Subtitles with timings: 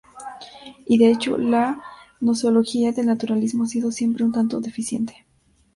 [0.87, 1.79] Y, de hecho, la
[2.19, 5.27] gnoseología del naturalismo ha sido siempre un tanto deficiente.